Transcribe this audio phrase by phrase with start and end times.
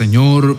[0.00, 0.56] Señor,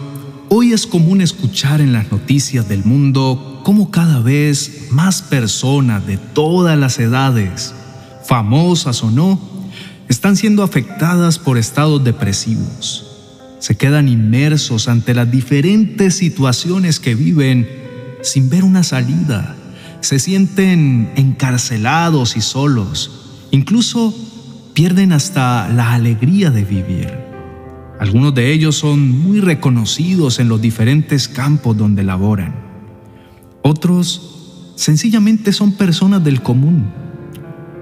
[0.49, 6.17] hoy es común escuchar en las noticias del mundo cómo cada vez más personas de
[6.17, 7.73] todas las edades,
[8.23, 9.41] famosas o no,
[10.07, 13.17] están siendo afectadas por estados depresivos.
[13.57, 17.67] Se quedan inmersos ante las diferentes situaciones que viven
[18.21, 19.55] sin ver una salida.
[20.01, 23.09] Se sienten encarcelados y solos.
[23.49, 24.13] Incluso
[24.75, 27.30] pierden hasta la alegría de vivir.
[28.01, 32.55] Algunos de ellos son muy reconocidos en los diferentes campos donde laboran.
[33.61, 36.91] Otros sencillamente son personas del común.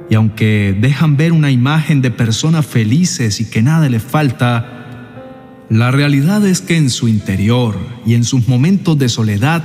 [0.09, 5.89] Y aunque dejan ver una imagen de personas felices y que nada les falta, la
[5.89, 9.63] realidad es que en su interior y en sus momentos de soledad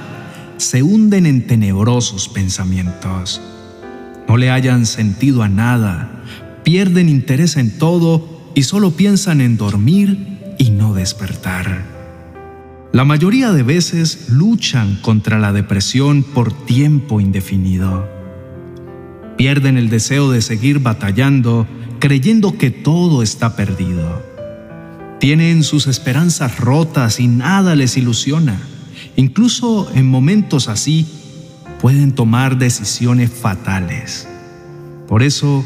[0.58, 3.40] se hunden en tenebrosos pensamientos.
[4.28, 6.22] No le hayan sentido a nada,
[6.62, 11.82] pierden interés en todo y solo piensan en dormir y no despertar.
[12.92, 18.08] La mayoría de veces luchan contra la depresión por tiempo indefinido.
[19.36, 21.66] Pierden el deseo de seguir batallando
[22.04, 24.22] creyendo que todo está perdido.
[25.20, 28.60] Tienen sus esperanzas rotas y nada les ilusiona.
[29.16, 31.06] Incluso en momentos así
[31.80, 34.28] pueden tomar decisiones fatales.
[35.08, 35.64] Por eso,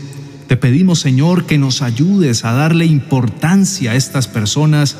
[0.48, 4.96] te pedimos, Señor, que nos ayudes a darle importancia a estas personas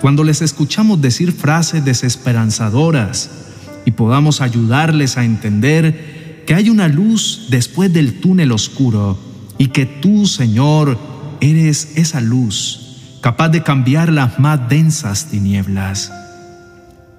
[0.00, 3.30] cuando les escuchamos decir frases desesperanzadoras
[3.84, 9.18] y podamos ayudarles a entender que hay una luz después del túnel oscuro
[9.58, 10.98] y que tú, Señor,
[11.42, 16.10] eres esa luz capaz de cambiar las más densas tinieblas.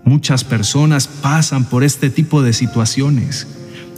[0.03, 3.45] Muchas personas pasan por este tipo de situaciones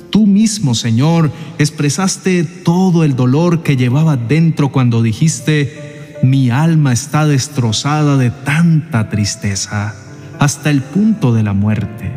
[0.09, 7.27] Tú mismo, Señor, expresaste todo el dolor que llevaba dentro cuando dijiste, mi alma está
[7.27, 9.95] destrozada de tanta tristeza,
[10.39, 12.11] hasta el punto de la muerte.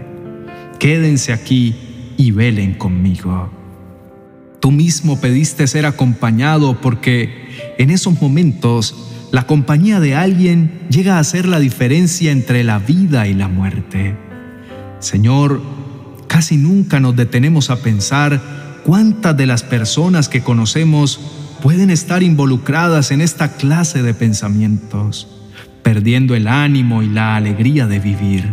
[0.78, 1.74] Quédense aquí
[2.16, 3.50] y velen conmigo.
[4.60, 8.94] Tú mismo pediste ser acompañado porque en esos momentos
[9.32, 14.16] la compañía de alguien llega a ser la diferencia entre la vida y la muerte.
[15.00, 15.60] Señor,
[16.32, 18.40] Casi nunca nos detenemos a pensar
[18.86, 21.20] cuántas de las personas que conocemos
[21.60, 25.28] pueden estar involucradas en esta clase de pensamientos,
[25.82, 28.50] perdiendo el ánimo y la alegría de vivir.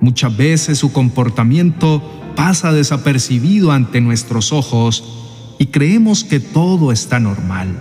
[0.00, 2.02] Muchas veces su comportamiento
[2.34, 5.04] pasa desapercibido ante nuestros ojos
[5.60, 7.78] y creemos que todo está normal.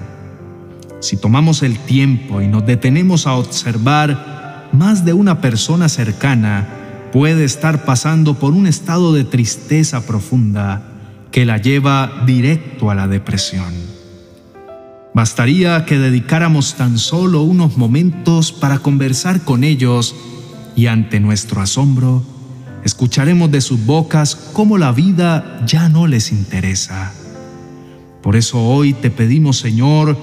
[1.00, 6.78] Si tomamos el tiempo y nos detenemos a observar más de una persona cercana,
[7.12, 10.84] puede estar pasando por un estado de tristeza profunda
[11.32, 13.74] que la lleva directo a la depresión.
[15.14, 20.16] Bastaría que dedicáramos tan solo unos momentos para conversar con ellos
[20.76, 22.24] y ante nuestro asombro,
[22.86, 27.14] escucharemos de sus bocas cómo la vida ya no les interesa.
[28.24, 30.18] Por eso hoy te pedimos, Señor,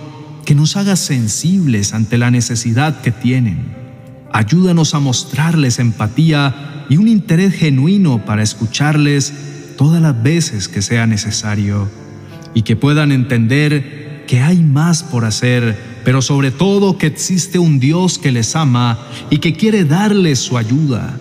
[0.46, 3.87] que nos hagas sensibles ante la necesidad que tienen.
[4.32, 9.32] Ayúdanos a mostrarles empatía y un interés genuino para escucharles
[9.76, 11.88] todas las veces que sea necesario
[12.54, 17.80] y que puedan entender que hay más por hacer, pero sobre todo que existe un
[17.80, 18.98] Dios que les ama
[19.30, 21.16] y que quiere darles su ayuda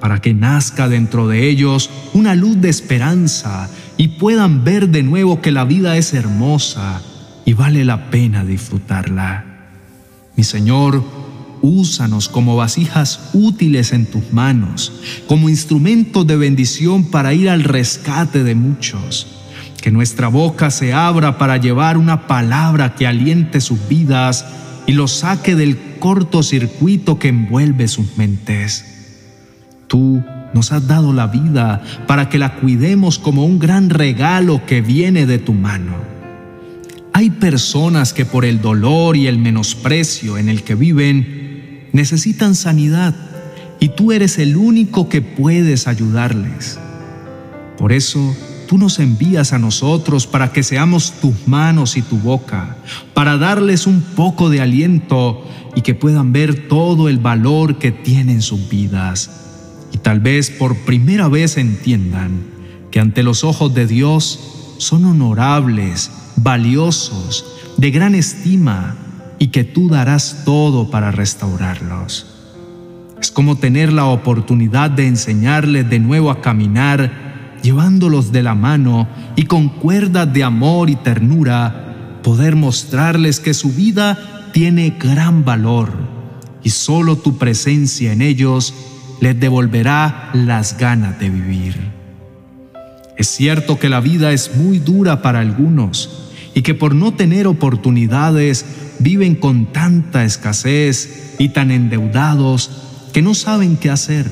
[0.00, 5.40] para que nazca dentro de ellos una luz de esperanza y puedan ver de nuevo
[5.40, 7.00] que la vida es hermosa
[7.44, 9.44] y vale la pena disfrutarla.
[10.36, 11.02] Mi Señor,
[11.62, 14.92] Úsanos como vasijas útiles en tus manos,
[15.26, 19.26] como instrumentos de bendición para ir al rescate de muchos.
[19.80, 24.44] Que nuestra boca se abra para llevar una palabra que aliente sus vidas
[24.86, 28.84] y los saque del cortocircuito que envuelve sus mentes.
[29.86, 30.22] Tú
[30.54, 35.26] nos has dado la vida para que la cuidemos como un gran regalo que viene
[35.26, 35.96] de tu mano.
[37.12, 41.37] Hay personas que por el dolor y el menosprecio en el que viven
[41.92, 43.14] necesitan sanidad
[43.80, 46.78] y tú eres el único que puedes ayudarles.
[47.78, 48.34] Por eso,
[48.66, 52.76] tú nos envías a nosotros para que seamos tus manos y tu boca,
[53.14, 55.44] para darles un poco de aliento
[55.74, 59.30] y que puedan ver todo el valor que tienen sus vidas.
[59.92, 62.42] Y tal vez por primera vez entiendan
[62.90, 67.44] que ante los ojos de Dios son honorables, valiosos,
[67.76, 68.96] de gran estima,
[69.38, 72.26] y que tú darás todo para restaurarlos.
[73.20, 79.08] Es como tener la oportunidad de enseñarles de nuevo a caminar, llevándolos de la mano
[79.36, 85.92] y con cuerdas de amor y ternura, poder mostrarles que su vida tiene gran valor
[86.62, 88.74] y solo tu presencia en ellos
[89.20, 91.74] les devolverá las ganas de vivir.
[93.16, 97.48] Es cierto que la vida es muy dura para algunos y que por no tener
[97.48, 98.64] oportunidades
[98.98, 102.70] viven con tanta escasez y tan endeudados
[103.12, 104.28] que no saben qué hacer.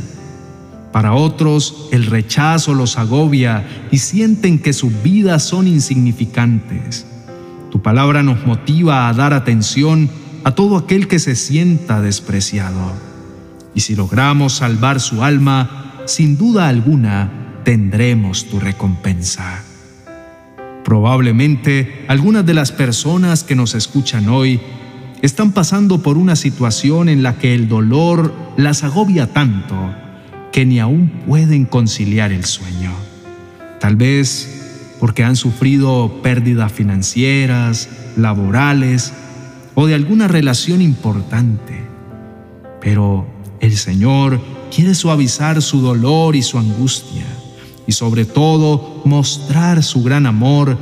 [0.92, 7.06] Para otros, el rechazo los agobia y sienten que sus vidas son insignificantes.
[7.70, 10.08] Tu palabra nos motiva a dar atención
[10.44, 12.92] a todo aquel que se sienta despreciado.
[13.74, 19.65] Y si logramos salvar su alma, sin duda alguna tendremos tu recompensa.
[20.86, 24.60] Probablemente algunas de las personas que nos escuchan hoy
[25.20, 29.74] están pasando por una situación en la que el dolor las agobia tanto
[30.52, 32.92] que ni aún pueden conciliar el sueño.
[33.80, 39.12] Tal vez porque han sufrido pérdidas financieras, laborales
[39.74, 41.80] o de alguna relación importante.
[42.80, 43.26] Pero
[43.58, 44.40] el Señor
[44.72, 47.26] quiere suavizar su dolor y su angustia
[47.86, 50.78] y sobre todo mostrar su gran amor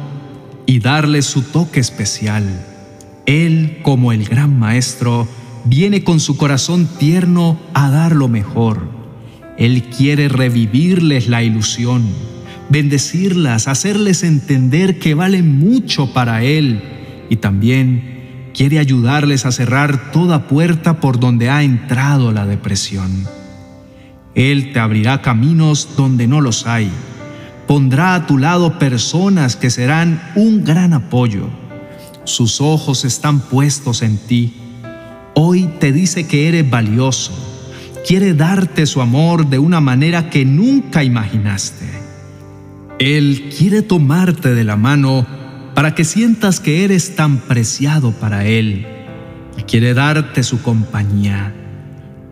[0.66, 2.44] y darle su toque especial.
[3.26, 5.28] Él, como el gran Maestro,
[5.64, 8.88] viene con su corazón tierno a dar lo mejor.
[9.56, 12.04] Él quiere revivirles la ilusión,
[12.70, 16.82] bendecirlas, hacerles entender que valen mucho para Él
[17.30, 23.26] y también quiere ayudarles a cerrar toda puerta por donde ha entrado la depresión.
[24.34, 26.90] Él te abrirá caminos donde no los hay.
[27.66, 31.48] Pondrá a tu lado personas que serán un gran apoyo.
[32.24, 34.54] Sus ojos están puestos en ti.
[35.34, 37.32] Hoy te dice que eres valioso.
[38.06, 41.88] Quiere darte su amor de una manera que nunca imaginaste.
[42.98, 45.26] Él quiere tomarte de la mano
[45.74, 48.86] para que sientas que eres tan preciado para Él
[49.56, 51.63] y quiere darte su compañía.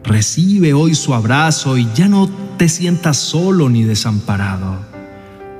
[0.05, 4.79] Recibe hoy su abrazo y ya no te sientas solo ni desamparado.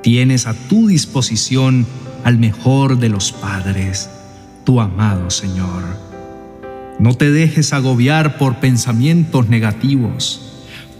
[0.01, 1.85] Tienes a tu disposición
[2.23, 4.09] al mejor de los padres,
[4.65, 5.83] tu amado Señor.
[6.99, 10.53] No te dejes agobiar por pensamientos negativos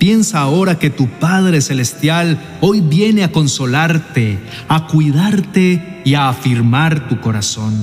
[0.03, 4.37] Piensa ahora que tu Padre Celestial hoy viene a consolarte,
[4.67, 7.73] a cuidarte y a afirmar tu corazón.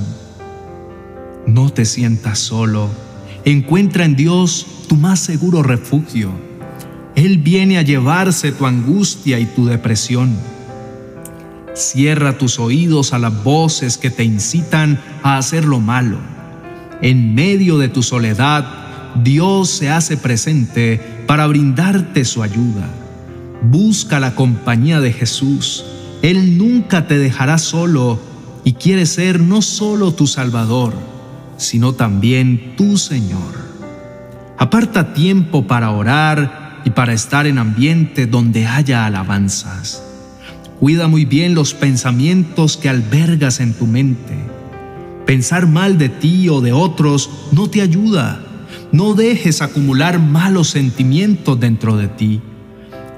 [1.47, 2.91] No te sientas solo.
[3.45, 6.29] Encuentra en Dios tu más seguro refugio.
[7.15, 10.37] Él viene a llevarse tu angustia y tu depresión.
[11.73, 16.17] Cierra tus oídos a las voces que te incitan a hacer lo malo.
[17.01, 18.65] En medio de tu soledad,
[19.23, 22.89] Dios se hace presente para brindarte su ayuda.
[23.63, 25.83] Busca la compañía de Jesús.
[26.21, 28.19] Él nunca te dejará solo
[28.63, 30.93] y quiere ser no solo tu Salvador,
[31.61, 33.71] sino también tu Señor.
[34.57, 40.03] Aparta tiempo para orar y para estar en ambiente donde haya alabanzas.
[40.79, 44.35] Cuida muy bien los pensamientos que albergas en tu mente.
[45.25, 48.39] Pensar mal de ti o de otros no te ayuda
[48.91, 52.41] no dejes acumular malos sentimientos dentro de ti.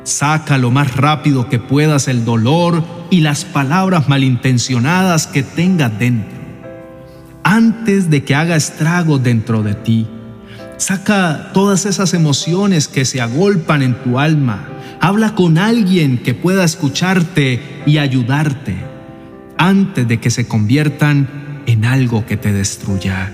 [0.04, 6.43] Saca lo más rápido que puedas el dolor y las palabras malintencionadas que tengas dentro.
[7.54, 10.08] Antes de que haga estrago dentro de ti,
[10.78, 14.68] saca todas esas emociones que se agolpan en tu alma.
[15.00, 18.76] Habla con alguien que pueda escucharte y ayudarte
[19.56, 23.32] antes de que se conviertan en algo que te destruya.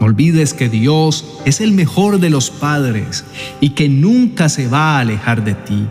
[0.00, 3.24] No olvides que Dios es el mejor de los padres
[3.60, 5.86] y que nunca se va a alejar de ti.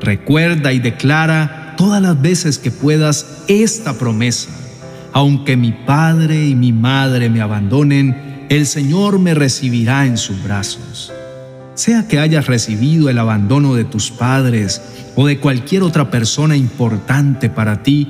[0.00, 4.48] Recuerda y declara todas las veces que puedas esta promesa.
[5.18, 11.12] Aunque mi padre y mi madre me abandonen, el Señor me recibirá en sus brazos.
[11.74, 14.80] Sea que hayas recibido el abandono de tus padres
[15.16, 18.06] o de cualquier otra persona importante para ti,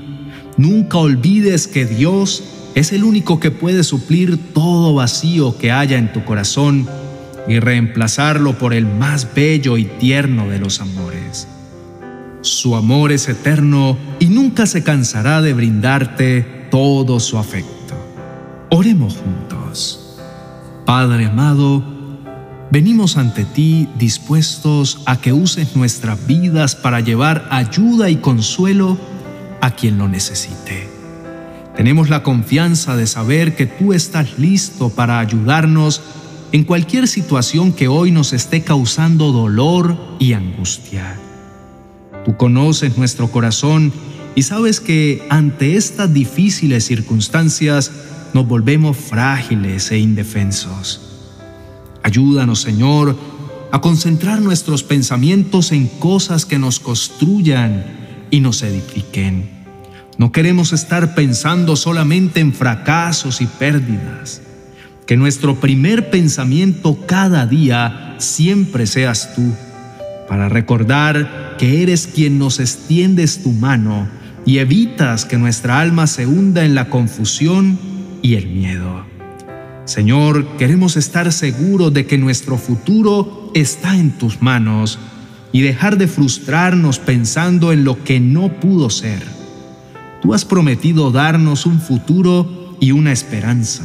[0.58, 6.12] nunca olvides que Dios es el único que puede suplir todo vacío que haya en
[6.12, 6.86] tu corazón
[7.48, 11.48] y reemplazarlo por el más bello y tierno de los amores.
[12.42, 17.94] Su amor es eterno y nunca se cansará de brindarte todo su afecto.
[18.70, 20.16] Oremos juntos.
[20.84, 21.82] Padre amado,
[22.70, 28.96] venimos ante ti dispuestos a que uses nuestras vidas para llevar ayuda y consuelo
[29.60, 30.88] a quien lo necesite.
[31.76, 36.02] Tenemos la confianza de saber que tú estás listo para ayudarnos
[36.52, 41.16] en cualquier situación que hoy nos esté causando dolor y angustia.
[42.25, 43.92] Tú conoces nuestro corazón
[44.38, 47.90] y sabes que ante estas difíciles circunstancias
[48.35, 51.00] nos volvemos frágiles e indefensos.
[52.04, 53.18] Ayúdanos, Señor,
[53.73, 57.85] a concentrar nuestros pensamientos en cosas que nos construyan
[58.30, 59.50] y nos edifiquen.
[60.18, 64.40] No queremos estar pensando solamente en fracasos y pérdidas.
[65.04, 69.52] Que nuestro primer pensamiento cada día siempre seas tú,
[70.28, 74.16] para recordar que eres quien nos extiendes tu mano
[74.49, 77.78] y evitas que nuestra alma se hunda en la confusión
[78.23, 79.05] y el miedo.
[79.85, 84.99] Señor, queremos estar seguros de que nuestro futuro está en tus manos
[85.52, 89.23] y dejar de frustrarnos pensando en lo que no pudo ser.
[90.23, 93.83] Tú has prometido darnos un futuro y una esperanza,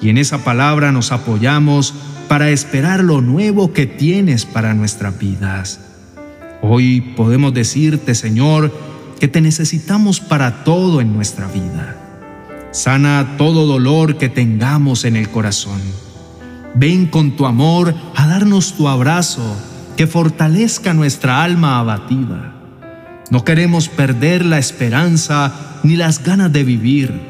[0.00, 1.94] y en esa palabra nos apoyamos
[2.28, 5.80] para esperar lo nuevo que tienes para nuestras vidas.
[6.62, 8.72] Hoy podemos decirte, Señor,
[9.20, 11.96] que te necesitamos para todo en nuestra vida.
[12.72, 15.80] Sana todo dolor que tengamos en el corazón.
[16.74, 19.42] Ven con tu amor a darnos tu abrazo
[19.96, 22.54] que fortalezca nuestra alma abatida.
[23.30, 27.20] No queremos perder la esperanza ni las ganas de vivir.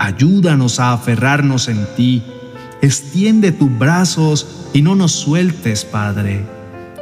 [0.00, 2.24] Ayúdanos a aferrarnos en ti.
[2.82, 6.44] Extiende tus brazos y no nos sueltes, Padre.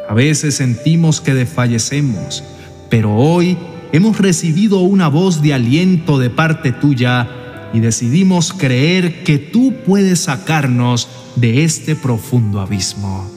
[0.09, 2.45] A veces sentimos que desfallecemos,
[2.91, 3.57] pero hoy
[3.93, 7.29] hemos recibido una voz de aliento de parte tuya
[7.73, 13.31] y decidimos creer que tú puedes sacarnos de este profundo abismo.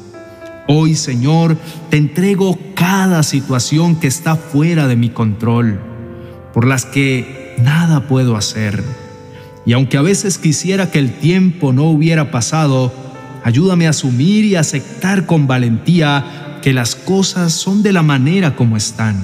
[0.67, 1.57] Hoy, Señor,
[1.89, 5.79] te entrego cada situación que está fuera de mi control,
[6.53, 8.83] por las que nada puedo hacer.
[9.65, 12.93] Y aunque a veces quisiera que el tiempo no hubiera pasado,
[13.43, 18.77] ayúdame a asumir y aceptar con valentía que las cosas son de la manera como
[18.77, 19.17] están,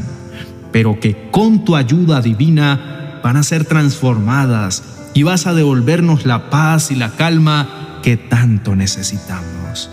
[0.71, 4.83] pero que con tu ayuda divina van a ser transformadas
[5.13, 9.89] y vas a devolvernos la paz y la calma que tanto necesitamos.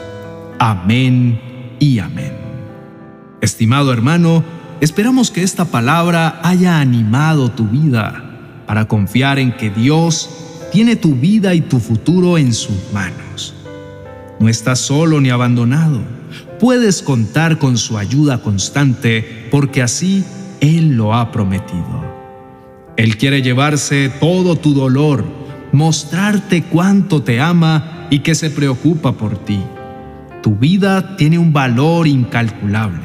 [0.59, 1.41] Amén
[1.81, 2.33] y amén.
[3.41, 4.45] Estimado hermano,
[4.81, 8.25] esperamos que esta palabra haya animado tu vida
[8.67, 10.31] para confiar en que Dios
[10.73, 13.55] tiene tu vida y tu futuro en sus manos.
[14.41, 16.01] No estás solo ni abandonado.
[16.59, 20.25] Puedes contar con su ayuda constante porque así
[20.65, 22.03] Él lo ha prometido.
[22.97, 25.23] Él quiere llevarse todo tu dolor,
[25.73, 29.61] mostrarte cuánto te ama y que se preocupa por ti.
[30.43, 33.03] Tu vida tiene un valor incalculable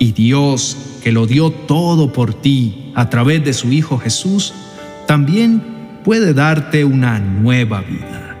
[0.00, 4.52] y Dios, que lo dio todo por ti a través de su Hijo Jesús,
[5.06, 5.62] también
[6.02, 8.36] puede darte una nueva vida.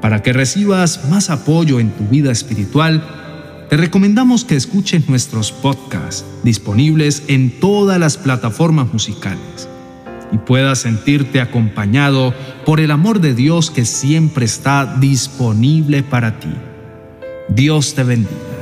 [0.00, 3.04] Para que recibas más apoyo en tu vida espiritual,
[3.68, 9.68] te recomendamos que escuches nuestros podcasts disponibles en todas las plataformas musicales
[10.32, 16.52] y puedas sentirte acompañado por el amor de Dios que siempre está disponible para ti.
[17.48, 18.55] Dios te bendiga.